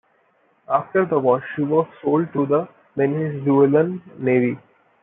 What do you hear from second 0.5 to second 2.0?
After the war she was